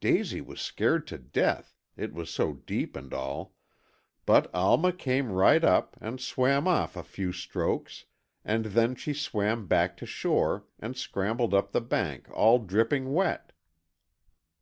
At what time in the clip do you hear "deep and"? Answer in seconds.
2.54-3.12